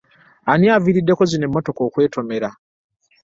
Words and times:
Ani 0.51 0.67
avirideko 0.77 1.21
zino 1.31 1.43
emmotoka 1.47 1.81
okwetomera? 1.87 2.49